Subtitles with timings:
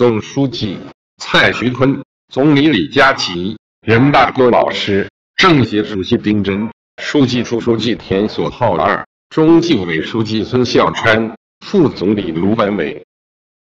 [0.00, 0.78] 总书记
[1.18, 2.02] 蔡徐坤、
[2.32, 6.70] 总理李佳琦、人大郭老师、政协主席丁真、
[7.02, 11.36] 书记处书记田所浩二、中纪委书记孙笑川、
[11.66, 13.04] 副总理卢本伟。